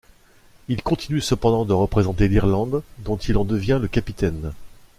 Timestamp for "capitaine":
3.87-4.51